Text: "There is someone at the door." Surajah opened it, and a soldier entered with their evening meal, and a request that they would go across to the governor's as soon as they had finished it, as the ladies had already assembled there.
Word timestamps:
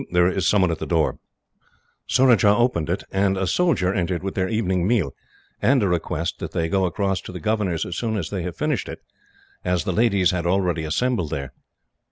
"There 0.09 0.25
is 0.27 0.47
someone 0.47 0.71
at 0.71 0.79
the 0.79 0.87
door." 0.87 1.19
Surajah 2.07 2.55
opened 2.57 2.89
it, 2.89 3.03
and 3.11 3.37
a 3.37 3.45
soldier 3.45 3.93
entered 3.93 4.23
with 4.23 4.33
their 4.33 4.49
evening 4.49 4.87
meal, 4.87 5.13
and 5.61 5.83
a 5.83 5.87
request 5.87 6.39
that 6.39 6.53
they 6.53 6.63
would 6.63 6.71
go 6.71 6.85
across 6.85 7.21
to 7.21 7.31
the 7.31 7.39
governor's 7.39 7.85
as 7.85 7.97
soon 7.97 8.17
as 8.17 8.31
they 8.31 8.41
had 8.41 8.55
finished 8.55 8.89
it, 8.89 9.03
as 9.63 9.83
the 9.83 9.93
ladies 9.93 10.31
had 10.31 10.47
already 10.47 10.85
assembled 10.85 11.29
there. 11.29 11.53